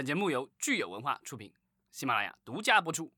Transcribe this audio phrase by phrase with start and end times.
[0.00, 1.52] 本节目由聚友文化出品，
[1.90, 3.12] 喜马拉雅独家播出。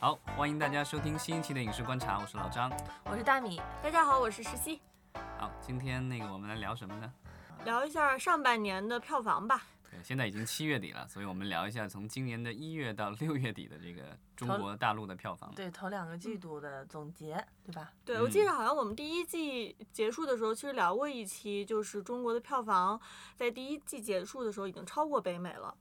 [0.00, 2.68] 好，欢迎大家收听新一期的影视观察，我是老张。
[3.04, 4.80] 我是大米，大家好，我是石溪，
[5.38, 7.12] 好，今天那个我们来聊什么呢？
[7.64, 9.62] 聊一下上半年的票房吧。
[9.90, 15.52] 对，现在已经七月底了，所以我们聊一下从今年的一月到六月底的这个中国大陆的票房。
[15.54, 17.92] 对，头两个季度的总结，对吧？
[18.04, 23.00] 对，我记得好像我们第一季结束的时候，其实聊过一期，就是中国的票房
[23.34, 25.74] 在第一季结束的时候已经超过北美了。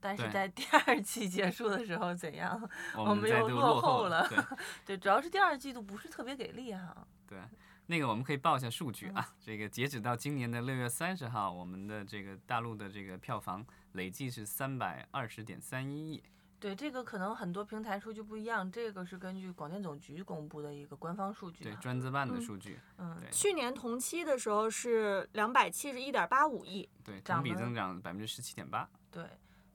[0.00, 2.60] 但是在第二季结束的时候怎样？
[2.94, 4.38] 我们又落后后了对
[4.84, 6.94] 对，主要是第二季度不是特别给力哈。
[7.26, 7.38] 对，
[7.86, 16.22] 那个我们可以报一下数据嗯啊，这个截止到今年的六月三十号，我们的这个大陆的这个票房累计是三百二十点三一亿。
[16.58, 21.74] 对，这个可能很多平台数据不一样，这个是根据广电总局公布的一个官方数据对。
[21.76, 28.88] 专资办的嗯数据，嗯，对去年同期的时候是两百七十一点八五亿，对，同比增长百分之十七点八。
[29.10, 29.24] 对。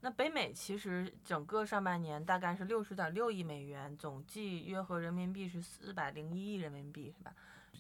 [0.02, 7.34] 那北美其实整个上半年大概是六十点六亿美元，总计约合人民币是四百零一亿人民币，是吧？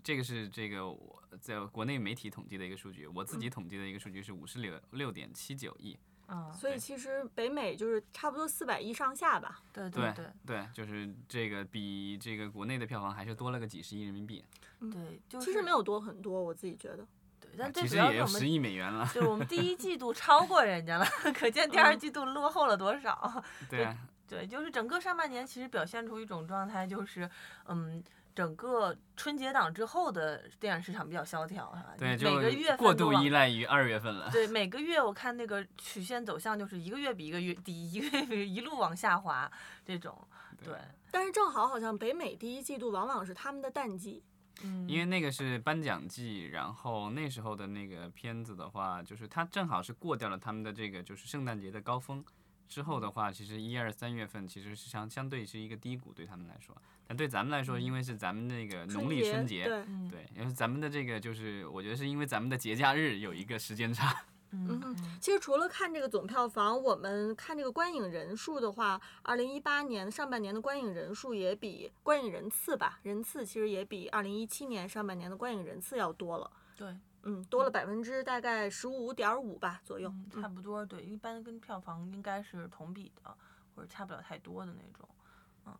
[0.03, 5.97] 这个是这个我在国内媒体统计的一个数据，我自己嗯统计的一个数据是五十六六点七九亿。
[6.31, 9.63] 嗯，所以其实北美就是差不多四百亿上下吧。
[9.73, 14.45] 对对对对，就是这个比这个国内的票房还是多了个几十亿人民币，
[14.79, 17.07] 对，就是其实没有多很多，我自己觉得。
[17.39, 19.09] 对，但其最实也有十主要是我们亿美元了。
[19.11, 23.43] 对我们第一季度 超过人家了，可见第二嗯季度落后了多少。
[23.67, 23.97] 对啊，
[24.27, 27.27] 对，就是整个上半年其实表现出一种状态，就是
[27.65, 28.03] 嗯，
[28.39, 34.29] 整个春节档之后的电影市场比较萧条哈，对，每个月过度依赖于二月份了。
[34.31, 39.51] 对，每个月我看那个曲线走向就是一个月比一个月低，一个月比一路往下滑
[39.83, 40.25] 这种。
[40.63, 40.73] 对，
[41.11, 44.23] 但是正好好像北美第一季度往往是他们的淡季，
[44.63, 52.23] 嗯，因为那个是颁奖季，然后那时候的那个片子的话，就是它正好是过掉了他们的这个就是圣诞节的高峰。
[52.69, 56.73] 之后的话，其实一二三月份其实是相相对是一个低谷，对他们来说。
[57.07, 59.65] 但对咱们来说，因为是咱们那个农历春节，
[60.11, 64.15] 对，因为咱们的这个就是，我觉得是因为咱们的节假日有一个时间差。
[64.51, 76.49] 嗯嗯其实除了看这个总票房，我们看这个观影人数的话，二零一八年上半年的观影人数也比观影人次吧，人次其实也比二零一七年上半年的观影人次要多了。
[76.75, 80.13] 对，嗯，多了百分之大概十五点五吧左右。
[80.33, 80.85] 嗯，差不多。
[80.85, 83.35] 对，一般跟票房应该是同比的，
[83.75, 85.07] 或者差不了太多的那种。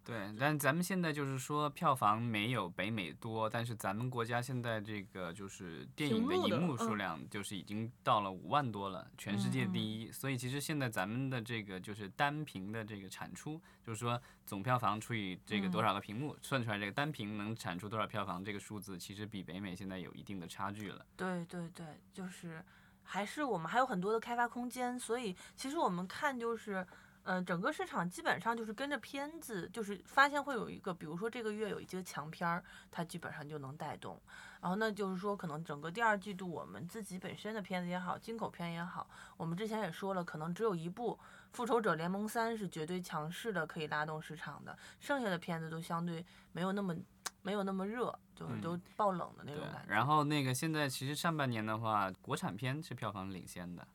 [0.06, 10.12] 对，但咱们现在就是说票房没有北美多，但是咱们国家现在这个就是电影的银幕的荧幕数嗯量就是已经到了五万多了，全世界第一。
[10.12, 21.06] 所以其实现在咱们的这个就是单屏的这个产出，就是说总票房除以这个多少个屏幕，算出来这个单屏能产出多少票房，这个数字其实比北美现在有一定的差距了。
[21.16, 22.64] 对对对，就是
[23.04, 26.86] 还是我们还有很多的开发空间，所以其实我们看就是。
[27.24, 34.20] 呃，整个市场基本上就是跟着片子，就是发现会有一个，比如说这个月有一些强片儿，它基本上就能带动。
[34.62, 41.14] 然后那，就是说可能整个第二季度我们自己本身的片子也好，进口片也好，我们之前也说了，可能只有一部
[41.54, 46.96] 《复仇者联盟三》是绝对强势的，可以拉动市场的，剩下的片子都相对没有那么
[47.42, 49.94] 没有那么热，就是嗯都爆冷的那种感，觉。
[49.94, 53.88] 然后那个现在其实上半年的话，国产片是票房领先的。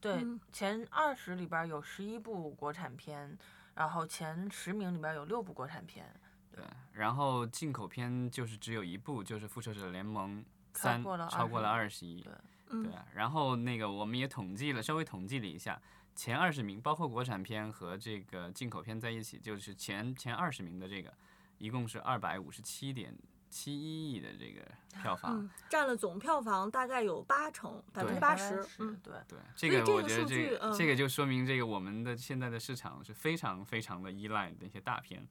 [0.00, 0.40] 对，嗯。
[0.52, 3.36] 前二十里边有十一部国产片，
[3.74, 6.08] 然后前十名里边有六部国产片，
[6.52, 12.20] 对，然后进口片就是只有一部，就是《复仇者联盟超三过了》，超过了20二十亿。
[12.22, 12.32] 对
[12.68, 12.84] 嗯。
[12.84, 15.80] 对，啊然后那个我们也统计了，稍微统计了一下，
[16.14, 21.12] 前二十名，包括国产片和这个进口片在一起，就是前前二十名的这个，
[21.58, 23.14] 一共是二百五十七点
[23.50, 24.62] 七一亿的这个
[25.02, 25.40] 票房。
[25.40, 28.66] 嗯，占了总票房大概有八成，百分之八十。
[28.78, 35.26] 嗯，对，对，这所以这个我觉得个数据这个、嗯这个就说明这个我们的现在的市场是非常非常的依赖那些大片，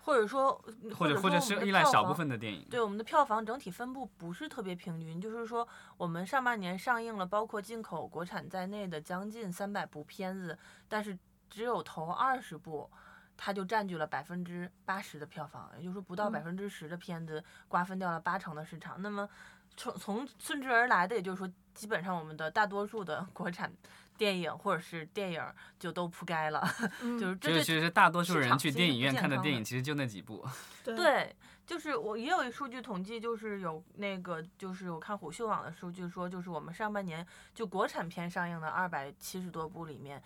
[0.00, 0.52] 或者说
[0.96, 2.66] 或者或者是依赖少部分的电影。
[2.70, 10.58] 对我们的票房整体分布不是特别平均，就是说我们上半年上映了包括进口、国产在内的将近三百部片子，
[10.88, 11.18] 但是
[11.50, 12.90] 只有头二十部，
[13.36, 19.00] 它就占据了百分之八十的票房，也就是说不到嗯百分之十的片子瓜分掉了八成的市场。
[19.00, 19.28] 那么
[19.76, 23.72] 从从顺之而来的，也就是说，基本上我们的大多数的国产
[24.16, 25.42] 电影或者是电影
[25.78, 26.62] 就都扑街了，
[27.02, 30.46] 嗯就是这对就是其实大多数人去电影院看的电影其实就那几部。
[30.84, 31.36] 对对，
[31.66, 40.22] 就是我也有一数据统计，就是有那个，就是我看虎嗅网的数据说，就是我们上半年就国产片上映的二百七十多部里面，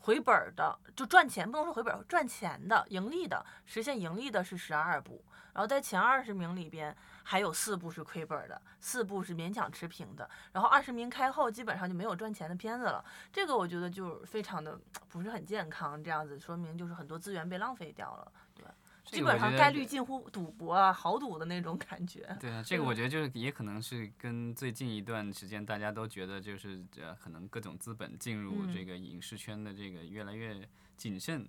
[0.00, 18.64] 回本的，就赚钱不能说回本，赚钱的、盈利的，实现盈利的是十二部，然后在前二十名里边还有四部是亏本的，四部是勉强持平的，然后二十名开后基本上就没有赚钱的片子了，这个我觉得就非常的 不是很健康，这样子说明就是很多资源被浪费掉了，对，
[19.10, 22.20] 基本上概率近乎赌博啊、豪赌的那种感觉。
[22.40, 31.48] 对啊， 这个我觉得就是也可能是跟最近一段时间大家都觉得就是呃，可能各种资本进入这嗯个影视圈的这个越来越谨慎，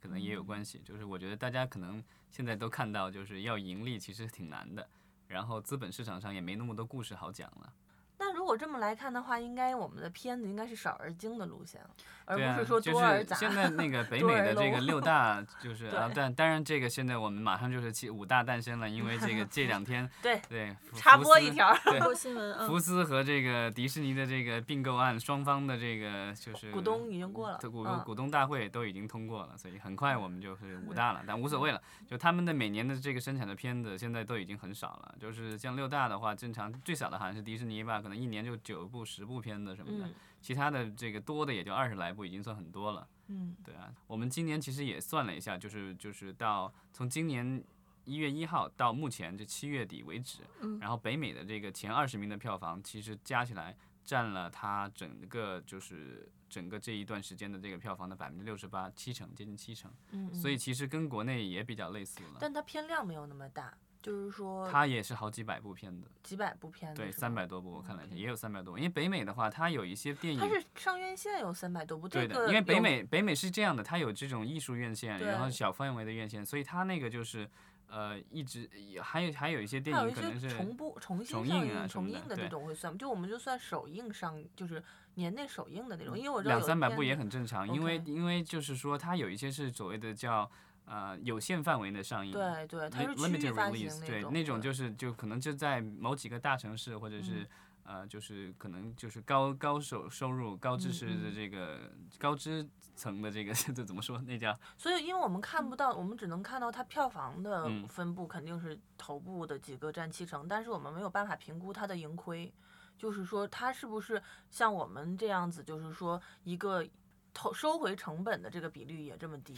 [0.00, 0.80] 可能也有嗯关系。
[0.84, 4.88] 就是我觉得大家可能现在都看到，就是要盈利其实挺难的，
[5.26, 7.72] 然后资本市场上也没那么多故事好讲了。
[8.20, 11.88] 那如果这么来看的话，应该我们的片子应该是少而精的路线了，
[12.26, 13.34] 而对啊，不是说就是多而杂。
[13.34, 31.80] 现在那个北美的这个六大，就是 啊，但当然这个现在我们马上就是七五大诞生了，因为这个这两天 对对福插播一条，对新闻， 嗯福斯和这个迪士尼的这个并购案，双方的这个就是股东已经过了股嗯股东大会都已经通过了，所以很快我们就是五大了，但无所谓了。
[32.06, 40.14] 就他们的每年的这个生产的片子现在都已经很少了，就是像六大的话，正常最少的好像是迪士尼吧，可能一年就九部十部片子什么的，嗯。
[40.42, 43.08] 其他的这个多的也就二十来部，已经算很多了。
[43.28, 43.56] 嗯。
[43.64, 47.62] 对啊，我们今年其实也算了一下，就是就是到从今年
[48.04, 50.78] 一月一号到目前这七月底为止，嗯。
[50.78, 60.58] 然后北美的这个前二十名的票房，其实加起来占了它整个就是整个这一段时间的这个票房的百分之六十八，七成接近七成，嗯，所以嗯。
[60.58, 62.38] 其实跟国内也比较类似了。
[62.40, 68.78] 但它片量没有那么大，就是说它也是好几百部片子，几百部片子，对，三百多部，我看了一下，也有三百多部。
[68.78, 77.46] 因为北美的话，它有一些电影它是上院线有三百多部，对的，因为北美北美是这样的，它有这种艺术院线，然后小范围的院线，所以它那个就是
[77.88, 78.68] 呃一直
[79.02, 82.98] 还有还有一些电影可能是重播、重新重上映重映的这种会算吗？
[82.98, 84.82] 就我们就算首映上，就是
[85.16, 90.50] 年内首映的那种，因为我知道两三百部也很正常，因为因为就是说它有一些是所谓的叫
[90.90, 92.32] 呃有限范围的上映。
[92.32, 97.48] 对对，它是区域 limited 发行 release，对，种，那种就是就可能就在某几个大城市，或者是、嗯
[97.84, 101.78] 呃，就是可能就是高高收收入、高知嗯识的嗯这个、
[102.18, 104.20] 高知层的这个 这怎么说？
[104.22, 112.52] 那叫所以因为我们看不到，我们只能看到它票房的嗯分布肯定是头部的几个占七成，但是我们没有办法评估它的盈亏，
[112.98, 116.86] 就是说它是不是像我们这样子，就是说一个
[117.32, 119.54] 投收回成本的这个比率也这么低。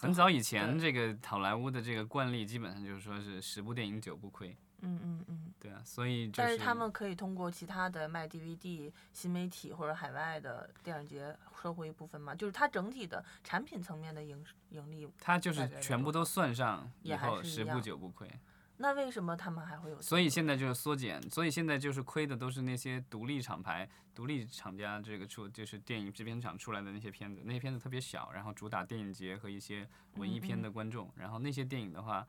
[0.00, 5.52] 很早以前这个好莱坞的这个惯例，基本上就是说是十部电影九部亏，嗯嗯嗯。
[5.60, 12.32] 对啊，所以就但是他们可以通过其他的卖 DVD、新媒体或者海外的电影节收回一部分嘛？
[12.32, 18.30] 就是它整体的产品层面的盈盈利，它就是全部都算上以后十部九部亏，
[18.80, 20.00] 那为什么他们还会有？
[20.00, 32.26] 所以现在就是缩减，所以现在就是亏的都是那些独立厂牌、独立厂家这个出就是电影制片厂出来的那些片子，那些片子特别小，然后主打电影节和一些文艺片的观众，然后那些电影的话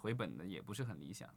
[0.00, 1.28] 回本的也不是很理想。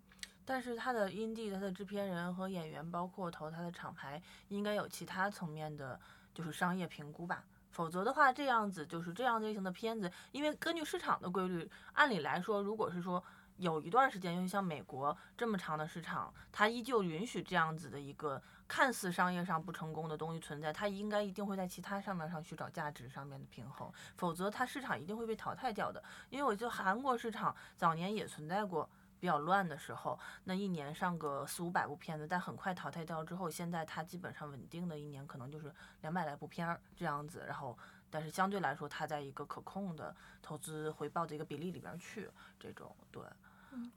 [0.44, 5.98] 但是他的音地、他的制片人和演员，包括投他的厂牌，应该有其他层面的，
[6.34, 7.46] 就是商业评估吧。
[7.70, 13.24] 否则的话，这样子就是这样类型的片子，因为根据市场的规律，按理来说，如果是说
[13.60, 26.02] 有一段时间，尤其像美国这么长的市场，它依旧允许这样子的一个看似商业上不成功的东西存在，它应该一定会在其他上面上去找价值上面的平衡，否则它市场一定会被淘汰掉的。
[26.30, 28.90] 因为我觉得韩国市场早年也存在过
[29.20, 37.78] 比较乱的时候，那一年上个四五百部片子，但很快淘汰掉之后，现在它基本上稳定的一年可能就是两百来部片儿这样子，然后
[38.10, 43.22] 但是相对来说，它在一个可控的投资回报的一个比例里边儿去，这种对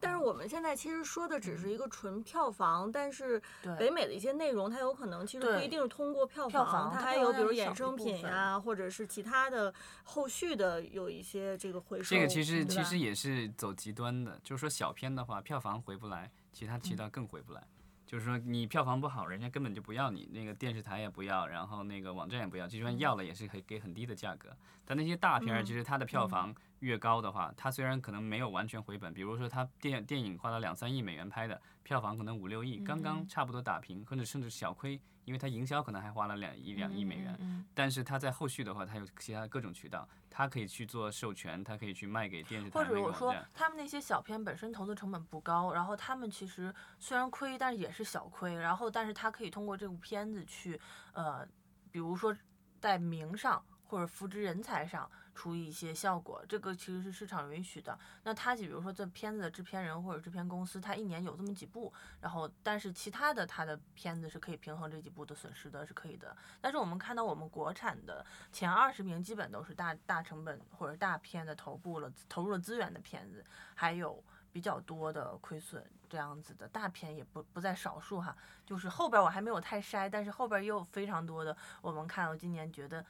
[0.01, 3.41] 但是我们现在其实说的只是一个纯票房，但是
[3.79, 9.73] 北美的一些内容，它有可能其实不一定是通过票票房它还有比如衍生品呀、或者是其他的
[10.05, 12.15] 后续的有一些这个回收。
[12.17, 16.81] 这个其实其实也是走极端的，就是说小片的话，票房回不来，其他嗯。
[16.81, 17.67] 渠道更回不来。
[18.13, 24.55] 就是说你票房不好，人家根本就不要你，那个电视台也不要，然后那个网站也不要，就算要了也是可以给很低的价格。
[24.85, 26.29] 但那些大片儿，嗯其实它的票嗯。
[26.29, 33.27] 房越高的话，它虽然可能没有完全回本，比如说它电电影花了两三亿美元拍的，票房可能五六亿，刚刚嗯。
[33.27, 37.37] 差不多打平，或者甚至小亏，因为他营销可能还花了两一两亿美元。
[37.41, 43.35] 嗯但是他在后续的话，他有其他各种渠道，他可以去做授权，他可以去卖给电视台或者我说。
[43.55, 50.81] 他们那些小片本身投资成本不高，然后他们其实虽然亏，但是也是小亏，然后但是他可以通过这部片子去
[51.13, 51.47] 呃，
[51.91, 52.37] 比如说
[52.81, 53.63] 在名上。
[53.93, 57.99] 或者扶植人才上出一些效果，这个其实是市场允许的。
[58.23, 66.37] 那他比如说这片子的制片人或者制片公司，他一年有这么几部，然后但是其他的他的片子是可以平衡这几部的损失的，是可以的。
[66.61, 73.43] 但是我们看到我们国产的前二十名基本都是大大成本或者大片的头部了投入了资源的片子，
[73.75, 74.23] 还有
[74.53, 78.37] 比较多的亏损这样子的大片也不不在少数哈。
[78.67, 83.05] 就是后边我还没有太筛，但是后边也有非常多的我们看到今年觉得。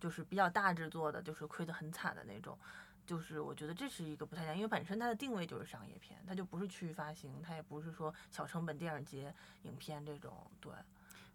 [0.00, 2.56] 就是比较大制作的，就是亏得很惨的那种，
[3.06, 10.72] 就是我觉得这是一个不太一样，因为本身它的定位就是商业片，它就不是区域发行，它也不是说小成本电影节影片这种，对。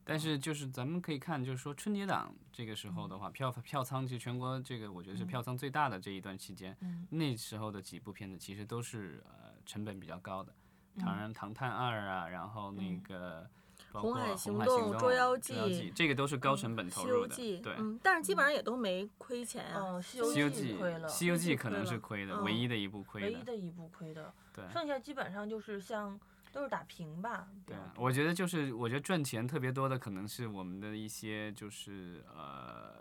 [0.04, 6.76] 但是就是咱们可以看，就是说春节档这个时候的话，票票仓其实全国这个我觉得是票仓最大的这一段期间，
[7.10, 10.54] 那时候的几部片子其实都是呃成本比较高的，
[11.00, 13.50] 唐人《唐探二》啊，然后那个。
[13.94, 20.02] 红海行动、捉妖记，这个都是高成本投入的，对，嗯，但是基本上也都没亏钱啊。
[20.02, 26.20] 西游记亏了，西游记可能是亏的，唯一的一部亏的，唯一的一部亏的，对，剩下基本上就是像
[26.52, 27.48] 都是打平吧。
[27.66, 33.01] 对，我觉得就是我觉得赚钱特别多的可能是我们的一些就是呃。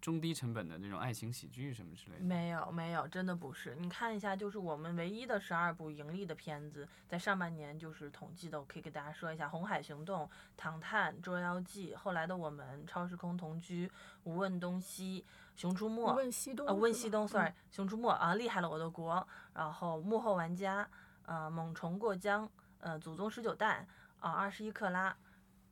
[0.00, 3.76] 中低成本的那种爱情喜剧什么之类的，没有没有，真的不是。
[3.76, 10.22] 你看一下，就是我们唯一的十二部盈利的片子，在上半年就是统计的，我可以给大家说一下：《红海行动》、
[10.56, 13.86] 《唐探》、《捉妖记》，后来的我们《超时空同居》、
[14.24, 15.24] 《无问东西》、
[15.60, 20.82] 《熊出没》、《无问西东》、呃，《无问西东》，sorry，《熊出没》啊，厉害了我的国，然后《幕后玩家》、
[21.26, 22.46] 呃，《猛虫过江》、
[22.78, 23.86] 呃，《祖宗十九代》
[24.26, 25.10] 啊，《二十一克拉》，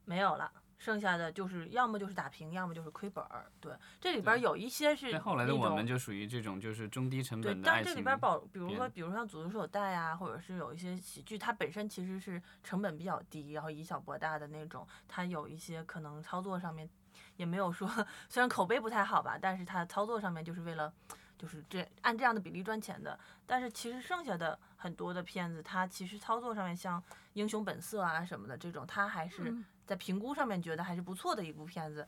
[0.05, 0.53] 没有了。
[0.79, 3.47] 剩下的就是要么就是打平，要么就是亏本儿。
[3.61, 14.87] 对，这里边有一些是后来的我们就属于这种就是中低成本的但这里边保，比如说比如像《祖宗十九代》啊，或者是有一些喜剧，它本身其实是成本比较低，然后以小博大的那种。
[15.09, 16.89] 它有一些可能操作上面
[17.37, 17.89] 也没有说，
[18.31, 20.93] 虽然口碑不太好吧，但是它操作上面就是为了
[21.39, 23.19] 就是这按这样的比例赚钱的。
[23.47, 27.01] 但是其实剩下的很多的片子，它其实操作上面像
[27.33, 29.55] 《英雄本色》啊什么的这种，它还是。
[29.87, 32.07] 在评估上面觉得还是不错的一部片子，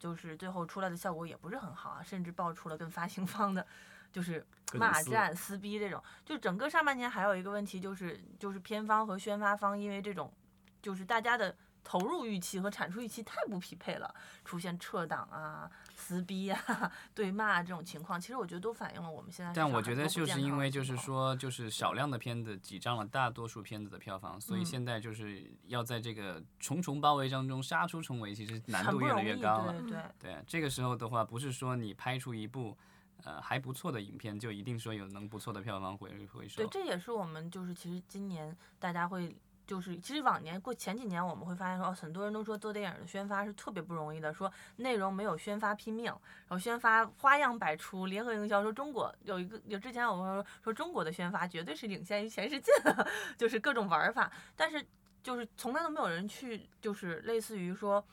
[0.00, 3.64] 就是最后出来的效果也不是很好啊，甚至爆出了跟发行方的，
[4.10, 6.02] 就是骂战、撕逼这种。
[6.24, 10.32] 就整个上半年还有一个问题就是，就是片方和宣发方因为这种，
[10.82, 11.54] 就是大家的。
[11.82, 19.52] 投入预期和产出预期太不匹配了，出现撤档啊、撕逼啊、 对骂这种情况，其实我觉得都反映了我们现在。
[19.52, 29.72] 但我觉得就是因为就是说，就是少量的片子挤占了大多数片子的票房，所以现在就是要在这个重重包围当中杀出重围，其实难度越来越高了。
[29.80, 32.76] 对对对，这个时候的话，不是说你拍出一部
[33.24, 36.56] 呃还不错的影片，就一定说有能不错的票房回回收。
[36.62, 39.36] 对，这也是我们就是其实今年大家会。
[39.70, 53.06] 就是其实往年过前几年，我们会发现说，很多人都说做电影的宣发是特别不容易的，说内容没有宣发拼命，然后宣发花样百出，联合营销说中国有一个有之前我们说说中国的宣发绝对是领先于全世界的，
[53.38, 54.84] 就是各种玩法，但是
[55.22, 58.04] 就是从来都没有人去就是类似于说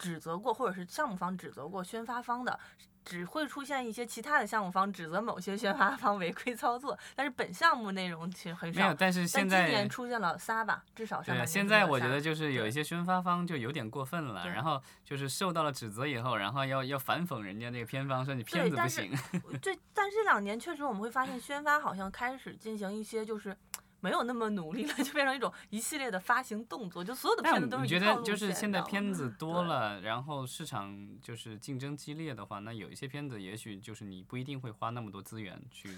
[0.00, 2.58] 指责过，或者是项目方指责过宣发方的。
[3.04, 8.80] 只会出现一些其他的项目方指责某些宣发方违规操作，但是本项目内容其实很少。
[8.80, 11.46] 没有，但是现在今年出现了仨吧，至少对。
[11.46, 19.10] 现在我觉得就是有一些宣发方就有点过分了，然后就是受到了指责以后，然后要要反讽人家那个片方，说你骗子不行。
[19.62, 23.56] 这但这两年确实我们会发现宣发好像开始进行一些就是。
[24.00, 35.96] 没有那么努力了， 就变成一种一系列的发行动作，就所有的片子都是你觉得就是现在片 子多了，然后市场就是竞争激烈的话，那有一些片子也许就是你不一定会花那么多资源去。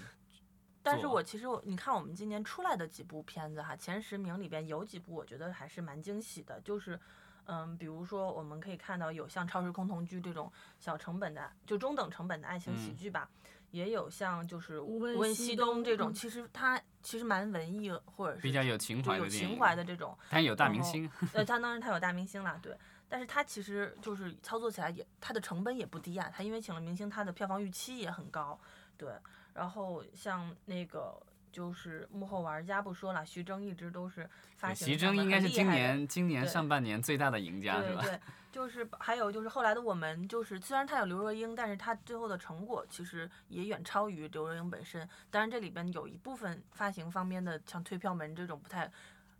[0.83, 6.99] 但是我其实我你看我们今年出来的几部片子哈，前十名里边有几部我觉得还是蛮惊喜的，就是
[7.45, 13.29] 嗯，比如说我们可以看到有像《超时空同居》这种小成本的就中等成本的爱情喜剧吧。
[13.71, 21.09] 也有像就是《无问西东》这种，其实他其实蛮文艺或者是比较有情怀的有情怀的这种，他有大明星。
[21.33, 22.75] 呃， 他当然他有大明星啦，对。
[23.09, 26.31] 但是他其实就是操作起来也，他的成本也不低啊。
[26.33, 28.57] 他因为请了明星，他的票房预期也很高，
[28.97, 29.11] 对。
[29.53, 31.21] 然后像那个
[31.51, 34.87] 就是幕后玩家不说了，徐峥一直都是发行。
[34.87, 38.01] 徐峥应该是今年今年上半年最大的赢家，是吧？
[38.03, 38.19] 对
[38.51, 45.07] 就是还有就是后来的我们，就是虽然他有刘若英，但是他最后的成果其实也远超于刘若英本身。
[45.29, 48.91] 当然这里边有一部分发行方面的像推票门这种不太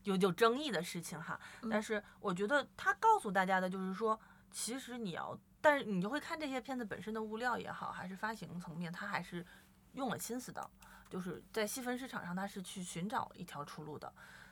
[0.04, 1.38] 有有争议的事情哈。
[1.70, 4.18] 但是我觉得他告诉大家的就是说，
[4.50, 9.46] 其实你要，但是你就会看这些片子本身的物料也好，还是发行层面，他还是
[9.92, 10.70] 用了心思的，
[11.12, 14.12] 就是在细分市场上他是去寻找一条出路的。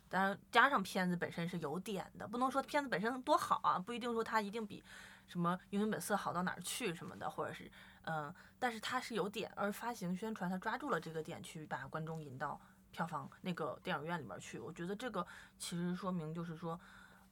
[0.09, 4.83] 当然，加上片子本身是有点的，不能说片子本身多好啊，不一定说它一定比
[5.27, 7.71] 什么《英雄本色》好到哪儿去什么的，或者是
[8.05, 12.59] 嗯，但是它是有点，而发行宣传它抓住了这个点，去把观众引到
[12.91, 14.57] 票房那个电影院里面去。
[14.57, 15.25] 我觉得这个
[15.59, 16.79] 其实说明就是说，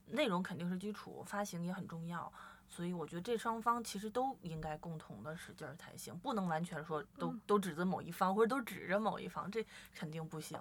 [0.06, 2.32] 内容肯定是基础，发行也很重要。
[2.70, 10.60] 所以我觉得这双方其实都应该共同的使劲儿才行，不能完全说都嗯都指责某一方，或者都指着某一方，这肯定不行。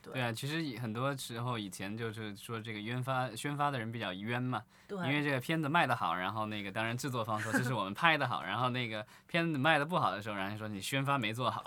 [0.00, 11.64] 对啊，其实很多时候以前就是说这个宣发宣发的人比较冤嘛，对，因为这个片子卖得好，然后那个当然制作方说这是我们拍的好，然后那个片子卖的不好的时候，然后说你宣发没做好，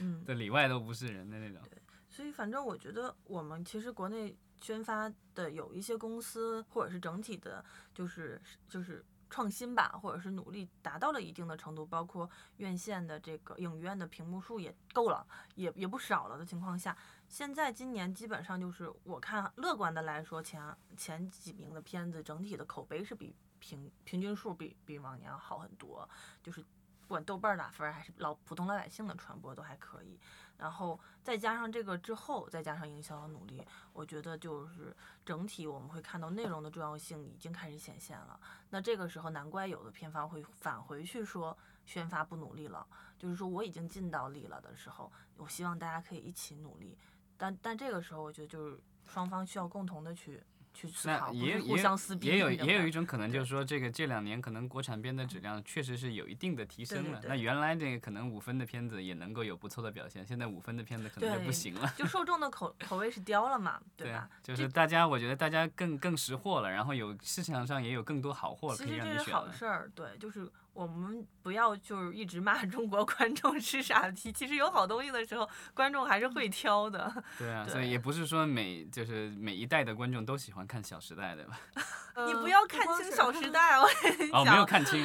[0.00, 1.60] 嗯， 这里外都不是人的那种。
[2.08, 16.96] 所以反正我觉得我们其实国内宣发的有一些公司，或者是整体的，就是就是创新吧，或者是努力达到了一定的程度，包括院线的这个影院的屏幕数也够了，也也不少了的情况下，
[17.28, 26.08] 现在今年基本上就是我看乐观的来说，前前几名的片子整体的口碑是比平平均数比比往年好很多，
[26.42, 26.60] 就是
[27.02, 30.18] 不管豆瓣打分还是老普通老百姓的传播都还可以。
[30.60, 33.62] 然后再加上这个之后，再加上营销的努力，
[33.94, 38.38] 我觉得就是整体我们会看到内容的重要性已经开始显现了。
[38.68, 42.86] 那这个时候，难怪有的片方会返回去说宣发不努力了，
[43.18, 46.98] 就是说我已经尽到力了的时候，我希望大家可以一起努力。
[47.38, 52.26] 但但这个时候，我觉得就是双方需要共同的去去思那考，也互也相撕逼。
[52.28, 57.04] 也有也有一种可能，就是说这个这两年可能国产片的质量确实是有一定的提升了。
[57.04, 61.92] 对对对那原来那个可能五分的片子也能够有不错的表现，现在五分的片子可能就不行了。
[61.96, 64.28] 就受众的口口味是刁了嘛， 对吧？
[64.42, 69.40] 就是大家，我觉得大家更更识货了，然后有市场上也有更多好货可以其实这是让你选了。
[69.40, 77.12] 好事儿，对，就是我们不要就是一直骂中国观众是傻逼，其实有好东西的时候，观众还是会挑的。
[77.38, 81.60] 对啊，对所以也不是说每就是每一代的观众都喜欢看《小时代》，对吧？
[82.26, 85.04] 你呃不要看清《小时代》，我跟你哦，讲，没有看清。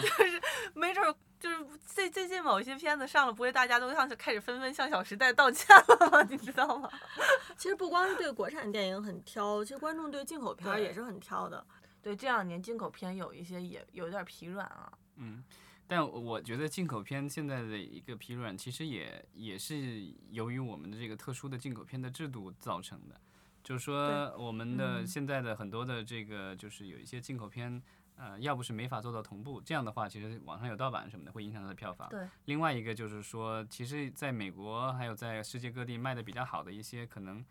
[0.73, 6.23] 没准儿就是最最近某些片子上了，不会大家都向开始纷纷向《小时代》道歉了吗？
[6.29, 6.89] 你知道吗？
[7.57, 11.65] 其实不光是对国产电影很挑，其实观众对进口片儿也是很挑的。
[12.01, 14.91] 对，这两年进口片有一些也有点疲软啊。
[15.17, 15.43] 嗯，
[15.87, 23.19] 但我觉得进口片现在的一个疲软，其实也也是由于我们的这个特殊的进口片的制度造成的。
[23.63, 27.81] 就是说，我们的嗯现在的很多的这个，就是有一些进口片，
[28.15, 32.07] 呃，要不是没法做到同步，这样的话，其实网上有盗版什么的，会影响它的票房。
[32.09, 32.27] 对。
[32.45, 37.43] 另外一个就是说，其实在美国还有在世界各地卖的比较好的一些，可能，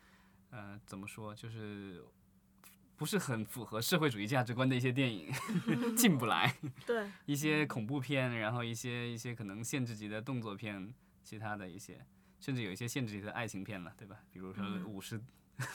[0.51, 2.01] 呃，怎么说，就是
[2.97, 5.31] 不是很符合社会主义价值观的一些电影
[5.97, 6.55] 进不来。
[6.85, 12.05] 对， 一些恐怖片，然后一些一些可能限制级的动作片，其他的一些，
[12.39, 14.19] 甚至有一些限制级的爱情片了，对吧？
[14.31, 15.19] 比如说嗯五十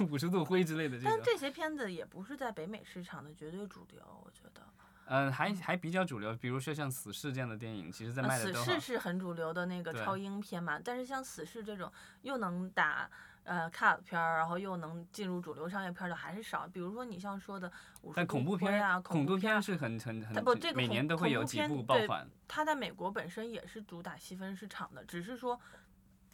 [0.08, 4.66] 五十度灰之类的这种，但这些片子也不是在北美市场的绝对主流，我觉得。
[5.12, 6.32] 嗯，还还比较主流。
[6.36, 8.80] 比如说像《死侍》这样的电影，其实在呃卖的死侍。
[8.80, 11.92] 是很主流的那个超英片嘛，但是像死侍这种
[12.22, 13.10] 又能打
[13.42, 16.68] 呃 cut 片儿，然后又能进入主流商业片儿的还是少。
[16.68, 17.70] 比如说你像说的
[18.02, 22.24] 五十但恐怖片啊，恐怖片是很很很不这个每恐年都会有几部爆款。
[22.46, 25.60] 它在美国本身也是主打细分市场的，只是说。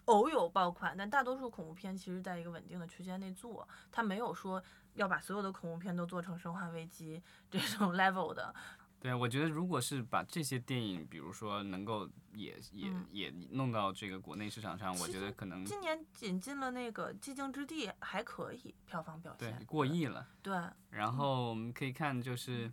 [0.06, 4.62] 偶有爆款，但大多数恐怖片其实在一个稳定的区间内做，它没有说
[4.94, 7.18] 要把所有的恐怖片都做成《生化危机》
[7.50, 8.54] 这种 level 的。
[8.98, 20.26] 对，我觉得如果是把这些电影，比如说能够也也、嗯也弄到这个国内市场上，我觉得可能今年引进了那个《寂静之地》，还可以，票房表对现过亿了。
[20.42, 20.58] 对，
[20.90, 22.72] 然后我们可以看，就是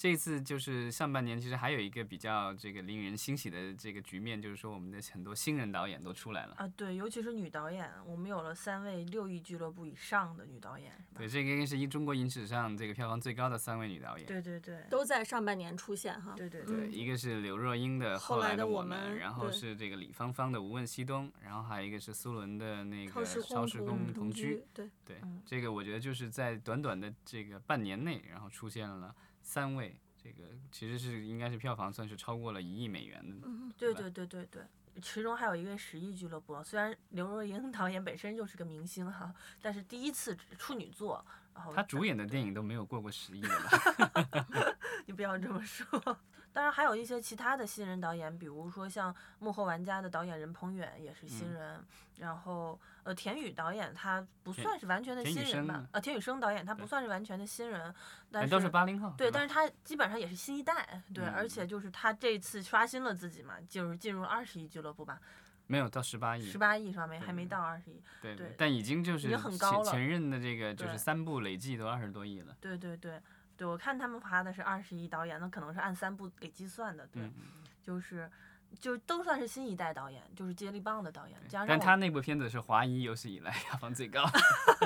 [0.00, 6.54] 这次就是上半年，其实还有一个比较这个令人欣喜的这个局面，就是说我们的很多新人导演都出来了。
[6.56, 14.26] 啊，对，尤其是女导演，我们有了三位六亿俱乐部以上的女导演，对，这个应该是一中国影史上这个票房最高的三位女导演。
[14.26, 16.32] 对对对都在上半年出现哈。
[16.34, 29.14] 对对对，对，一个是刘若英的《后来的来我我们然后是这个李芳芳的《无问西东》，然后还有一个是苏伦的那个超时《空同同居》。，对，对嗯，这个我觉得就是在短短的这个半年内，然后出现了
[29.50, 33.34] 三位，这个其实是应该是票房算是超过了一亿美元的。
[33.48, 34.62] 嗯，吧对对对对对。
[35.02, 44.76] 其中还有一个十亿俱乐部，虽然刘若英导演本身就是个明星哈，但是第一次处女作，然后她主演的电影都没有过过十亿的吧？
[45.06, 45.84] 你不要这么说。
[46.52, 51.84] 当然还有一些其他的新人导演，比如说像幕后玩家的导演任鹏远也是新嗯人，
[52.18, 57.94] 然后呃田宇导演他不算是完全的新人吧呃田宇生导演他不算是完全的新人，
[58.30, 59.14] 但哎，是都是八零后。
[59.16, 65.20] 对，但是他基本上也是新一代，对，而嗯且就是他这次刷新了自己嘛，就是进入二十亿俱乐部吧，
[65.66, 66.58] 没有到十八亿十。
[66.58, 67.06] 八亿是吧？
[67.06, 72.56] 没还没到二十亿，对对但已经就是经很高了前前任的这个就是三部累计都二十多亿了。
[72.60, 73.20] 对对对
[73.60, 77.30] 对，我看他们发的是二十亿导演，那可能是按三部给计算的，对，嗯，
[77.82, 78.30] 就是
[78.80, 84.24] 就都算是新一代导演，就是接力棒的导演，加上但他那部片子是华谊有史以来 票房最高。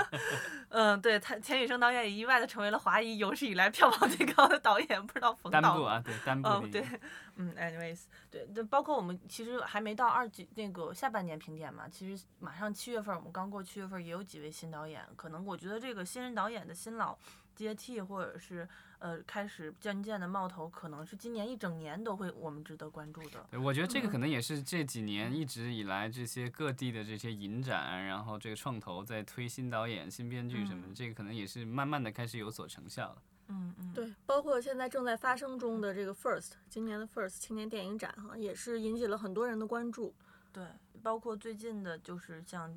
[0.70, 7.00] 嗯，对他钱宇生导演也意外的成为了华谊有史以来票房最高的导演，不知道冯导单部啊，对单部嗯，电对，
[7.36, 17.16] 嗯，anyways，对，就包括我们其实还没到二季那个下半年评点嘛，其实马上七月份，我们刚过七月份，也有几位新导演，可能我觉得这个新人导演的新老
[17.54, 23.46] 接替，或者是呃开始渐渐的冒头，可能是今年一整年都会我们值得关注的。
[23.50, 33.22] 对，我觉得这个嗯可能也是这几年一直以来这些各地的这些影展，然后这个创投在推新导演、新编剧什么的，嗯这个可能也是慢慢的开始有所成效了。
[33.48, 40.14] 嗯嗯，对，包括现在正在发生中的这个 First，今年的 First 青年电影展哈，也是引起了很多人的关注。
[40.50, 40.64] 对，
[41.02, 42.74] 包括最近的，就是像，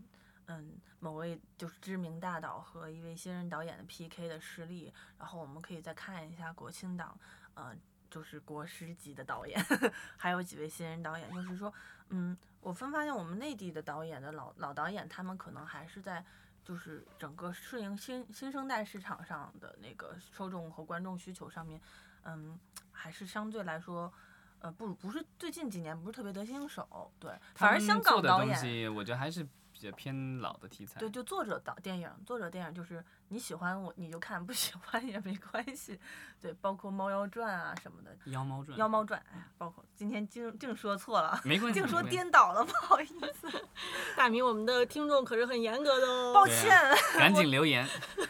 [0.47, 7.17] 嗯，某位就是知名大导和一位新人导演的 PK 的实力，然后我们可以再看一下国庆档，
[7.53, 7.75] 呃，
[8.09, 9.57] 就是国师级的导演，
[10.17, 11.73] 还有几位新人导演，就是说，
[12.09, 16.25] 嗯，我分发现我们内地的导演的老老导演，他们可能还是在。
[16.63, 21.79] 就是整个适应新新生代市场上的那个受众和观众需求上面，
[22.23, 22.59] 嗯，
[22.91, 24.11] 还是相对来说，
[24.59, 29.47] 呃，不不是最近几年不是特别得心应手，对，反而香港导演，我觉得还是
[29.79, 30.99] 比较偏老的题材。
[30.99, 35.99] 对，就作者导电影，作者电影就是你喜欢我你就看，不喜欢也没关系，
[36.41, 43.51] 对，包括《猫妖传》啊什么的，《妖猫传，妖猫传》，哎呀，包括今天竟竟说错了，没关系，竟说颠倒了，不好意思，
[44.15, 46.33] 大明，我们的听众可是很严格的哦。
[46.33, 47.85] 抱歉啊，赶紧留言，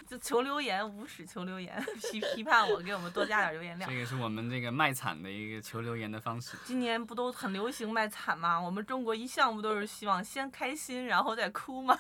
[0.08, 3.98] 就求留言，无耻求留言，批批判我，给我们多加点留言量这。
[4.00, 6.58] 个是我们这个卖惨的一个求留言的方式。
[6.66, 8.60] 今年不都很流行卖惨吗？
[8.60, 11.98] 我们中国一向不都是希望先开心，然后再哭吗？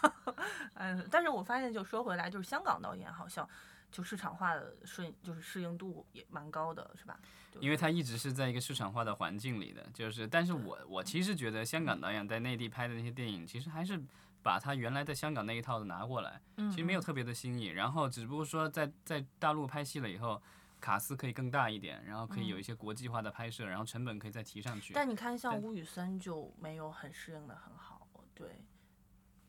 [0.73, 3.47] 嗯， 但是我发现，就说回来，就是香港导演好像
[3.91, 7.19] 就市场化的顺，就是适应度也蛮高的，是吧？
[7.59, 14.01] 因为他一直是在一个市场化的环境里的，就是，但是我我其实觉得香港导演在内地拍的那些电影，其实还是
[14.41, 17.65] 把他原来在香港那一套的拿过来，其实没有特别的新意。
[17.65, 20.41] 然后只不过说在在大陆拍戏了以后，
[20.79, 24.93] 卡斯可以更大一点，然后可以有一些国际化的拍摄，然后成本可以再提上去。
[24.93, 28.47] 嗯但你看，像吴宇森就没有很适应的很好，对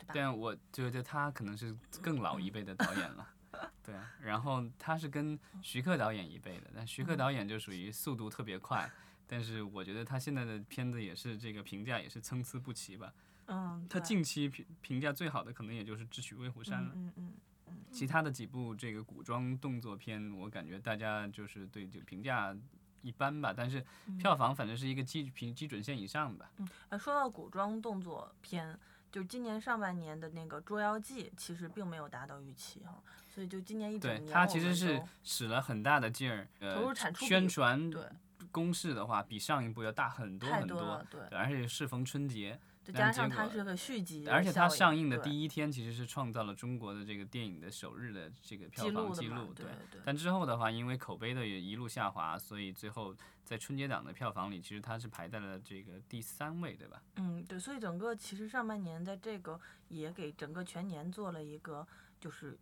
[0.08, 0.12] 吧？
[0.14, 3.28] 但我觉得他可能是更老一辈的导演了。
[3.82, 8.88] 对啊，然后他是跟徐克导演一辈的，但徐克导演就属于速度特别快，
[9.26, 13.12] 但是我觉得他现在的片子也是这个评价也是参差不齐吧。
[13.46, 17.32] 嗯，他近期评评价最好的可能也就是《智取威虎山》了，嗯嗯
[17.68, 22.54] 嗯其他的几部这个古装动作片，我感觉大家就是对这个评价
[23.00, 26.50] 一般吧，但是嗯票房反正是一个基平基准线以上吧。
[26.58, 28.78] 嗯，呃，说到古装动作片，
[29.10, 33.02] 就今年上半年的那个《捉妖记》，其实并没有达到预期哈，
[33.34, 38.02] 所以就今年一整对年，他其实是使了很大的劲儿，投入呃产出宣传对
[38.50, 42.58] 攻势的话，比上一部要大很多很多多，，对，对而且适逢春节，
[42.92, 49.66] 再加上它是个续集，而且它上映的第一天其实是创造了中国的这个电影的首日的这个票房记录，对
[50.04, 57.02] 但之后的话，因为口碑的也一路下滑，所以最后在春节档的票房里，其实它是排在了这个第三位，对吧？
[57.16, 61.86] 嗯，对，所以整个其实上半年在这个也给整个全年做了一个
[62.18, 62.58] 就是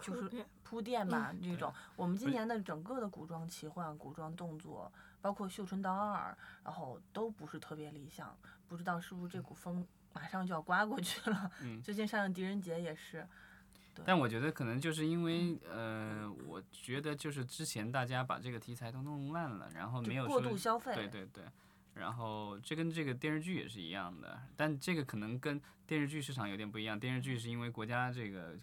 [0.00, 6.32] 就是铺垫吧，这种我们今年的整个的古装奇幻、古装动作，包括《绣春刀二》，
[6.64, 8.36] 然后都不是特别理想，
[8.68, 11.50] 不知道是不是这股风马上就要刮过去了。
[11.62, 13.26] 嗯 最近上映《狄仁杰》也是，
[14.04, 20.94] 但我觉得可能就是因为，呃，我觉得就是之前大家把这个题材都弄烂了，然后没有说度消费。
[20.94, 21.44] 对对对，
[21.94, 26.98] 然后这跟这个电视剧也是一样的，但这个可能跟电视剧市场有点不一样。
[26.98, 28.54] 电视剧是因为国家这个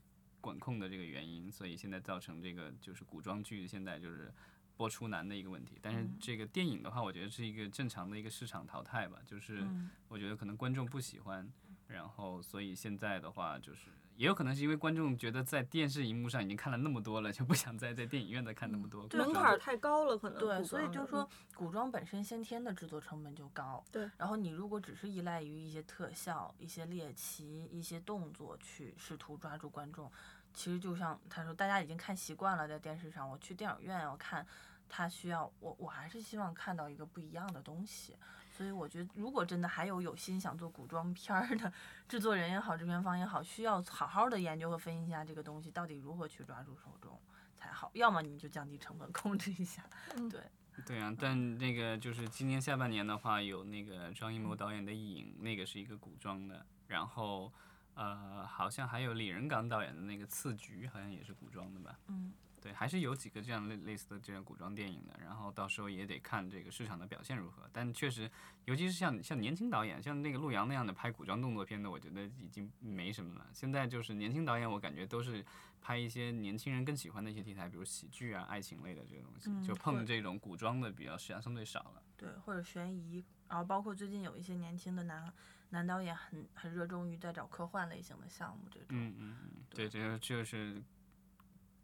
[0.43, 4.29] 管控的这个原因，所以现在造成这个就是古装剧现在就是
[4.75, 5.79] 播出难的一个问题。
[5.81, 11.49] 但是嗯这个电影的话，我觉得是一个正常的一个市场淘汰吧，就是嗯我觉得可能观众不喜欢，
[11.87, 13.87] 然后所以现在的话就是。
[14.15, 19.07] 也有可能是因为观众觉得在电视荧幕上已经看了那么多了，就不想再在电影院再看那么多。
[19.07, 23.83] 对门槛儿太高了，可能对，所以就是说，古装本身先天的制作成本就高。
[23.91, 24.09] 对。
[24.17, 30.11] 然后你如果只是依赖于一些特效、一些猎奇、一些动作去试图抓住观众，
[30.53, 34.45] 其实就像他说，大家已经看习惯了，在电视上，我去电影院要看，
[34.87, 38.15] 他需要我，我还是希望看到一个不一样的东西。
[38.55, 41.73] 所以我觉得，如果真的还有有心想做古装片儿的
[42.07, 47.19] 制作人也好，制片方也好，需要好好的研究和分析一下这个东西到底如何去抓住受众
[47.55, 47.89] 才好。
[47.93, 49.83] 要么你就降低成本， 控制一下。
[50.15, 50.41] 嗯对。
[50.87, 57.53] 对啊，但那个就是今年下半年的话，有那个张艺谋导演的《影》，那个是一个古装的，然后
[57.93, 61.99] 呃，好像还有李仁港导演的那个《刺局》，好像也是古装的吧？
[62.07, 67.69] 嗯，对，还是有几个这样类类似的这样古装电影的，然后到时候也得看这个市场的表现如何。
[67.73, 68.31] 但确实，
[68.63, 73.45] 尤其是像像年轻导演，像那个陆阳那样的拍古装动作片的，我觉得已经没什么了。
[73.51, 75.45] 现在就是年轻导演，我感觉都是
[75.81, 82.01] 拍一些年轻人更喜欢的一些题材，比如喜剧啊、爱情类的这个东西，嗯就碰这种古装的比较相相对少了。
[82.15, 85.33] 对，或者悬疑，然后包括最近有一些年轻的男
[85.71, 88.87] 男导演很很热衷于在找科幻类型的项目这种。
[88.91, 90.81] 嗯嗯嗯，对，这个就是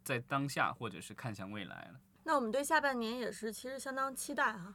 [0.09, 1.99] 在当下或者是看向未来了。
[2.23, 4.73] 那我们对下半年也是其实相当期待哈。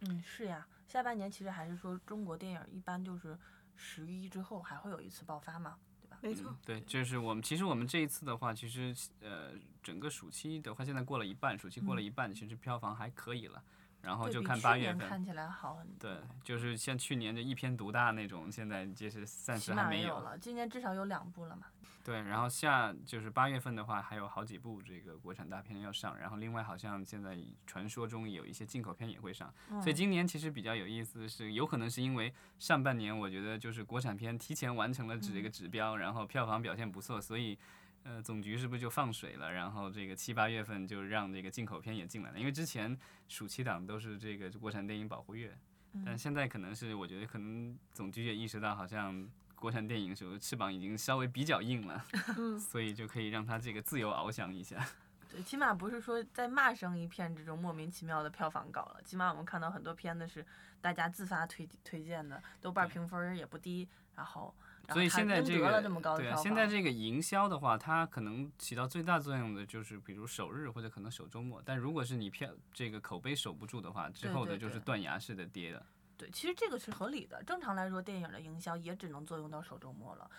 [0.00, 3.38] 嗯，是呀，下半年其实还是说中国电影一般就是
[3.76, 6.18] 十一之后还会有一次爆发嘛，对吧？
[6.20, 9.52] 没错嗯，，对，就是我们其实我们这一次的话，其实呃
[9.84, 13.62] 整个暑期的话，现在过了一半，暑期过了一半，其实票房还可以了。
[14.00, 16.10] 然后就看八月份，看起来好很多。
[16.10, 20.08] 对，就是像去年的一篇独大那种，现在就是暂时还没有。
[20.08, 21.68] 有了，今年至少有两部了嘛。
[22.04, 37.58] 对，然后下就是八月份的话，还有好几部这个国产大片要上，然后另外好像现在传说中有一些进口片也会上，所以嗯今年其实比较有意思的是，有可能是因为上半年我觉得就是国产片提前完成了指这个指标，然后票房表现不错，所以。
[38.04, 39.52] 呃，总局是不是就放水了？
[39.52, 45.56] 然后这个七八月份就让这个进口片也进来了，因为之前暑期档都是这个国产电影保护月，
[46.04, 49.30] 但嗯现在可能是我觉得可能总局也意识到，好像
[49.62, 52.04] 国产电影的时候翅膀已经稍微比较硬了，
[52.36, 54.84] 嗯 所以就可以让它这个自由翱翔一下。
[55.30, 60.44] 对，起码不是说在骂声一片这种莫名其妙的票房高了，起码我们看到很多片子是
[60.80, 64.52] 大家自发推推荐的，豆瓣评分也不低，然后
[64.88, 65.80] 然所以现在这个
[66.16, 66.36] 对啊。
[66.36, 75.78] 现在这个营销的话，它可能起到最大作用的就是比如首日或者可能首周末，但如果是你票这个口碑守不住的话，之后的就是断崖式的跌的。
[75.78, 75.86] 对，
[76.30, 77.42] 其实这个是合理的。
[77.44, 80.30] 正常来说，电影的营销也只能作用到首周末了，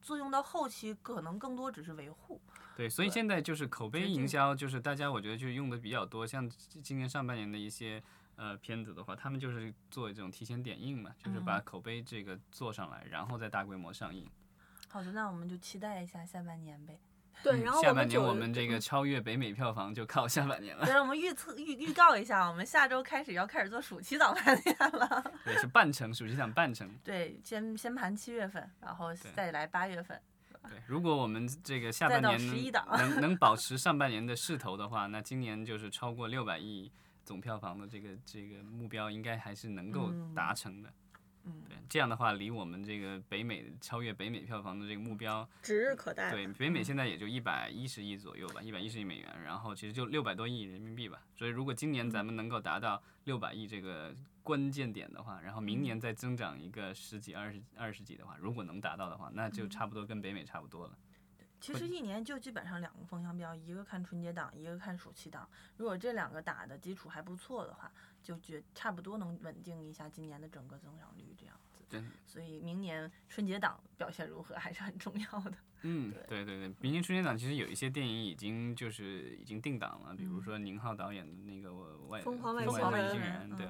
[0.00, 2.40] 作用到后期可能更多只是维护。
[2.76, 8.02] 对，所以现在就是口碑营销，就是大家我觉得就用的比较多，像今今年上半年的一些。
[8.36, 14.26] 呃，片子的话，他们就是做这种提前点映嘛，就是把嗯口碑这个做上来，然后再大规模上映。
[14.88, 16.98] 好的，那我们就期待一下下半年呗。
[17.42, 20.84] 对，嗯然后下半年我们这个超越北美票房就靠下半年了。
[20.84, 25.32] 对，我们预测预预告一下，我们下周开始要开始做暑期档盘点了。
[25.44, 26.88] 对，是半程，暑期档半程。
[27.04, 30.20] 对，先先盘七月份，然后再来八月份。
[30.62, 36.92] 对，如果我们这个下半年11档能能保持上半年的势头的话，那今年就是超过六百亿
[37.24, 40.90] 总票房的这个这个目标，应该还是能够嗯达成的。
[40.90, 40.92] 嗯，
[41.68, 46.30] 对，这样的话，离我们这个北美超越北美票房的这个目标，指日可待。
[46.30, 51.20] 对，北美现在也就一百一十亿左右吧，一百一十亿美元，然后其实就六百多亿人民币吧。
[51.34, 60.96] 所以如果今年咱们能够达到六百亿这个关键点的话，然后明年再增长一个十几、二十、二十几的话，如果能达到的话，那就差不多跟北美差不多了。
[61.60, 65.48] 其实一年就基本上两个风向标，一个看春节档，一个看暑期档。
[65.76, 67.92] 如果这两个打的基础还不错的话，
[68.22, 71.84] 就觉差不多能稳定一下今年的整个增长率这样子。
[71.90, 75.52] 对所以明年春节档表现如何还是很重要的。
[75.82, 83.68] 嗯，对对对对，明年春节档其实有一些电影已经就是已经定档了，比如说宁浩导演的那个我外疯狂外疯星人外星人，对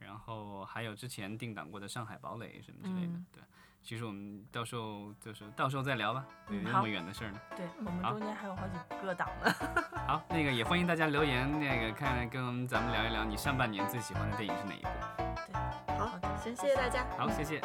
[0.00, 3.42] 然后还有之前定档过的《上海堡垒》什么之类的，嗯对。
[3.82, 7.40] 其实我们到时候就是到时候再聊吧，对，嗯好那么远的事儿呢。
[7.56, 9.52] 对我们中间还有好几个档呢。
[10.06, 14.88] 好，那个也欢迎大家留言，那个看跟咱们聊一聊你上半年最喜欢的电影是哪一部。
[15.48, 17.04] 对，好行，谢谢大家。
[17.18, 17.60] 好，谢谢。